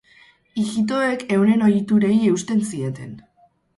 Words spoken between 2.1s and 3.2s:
eusten zieten.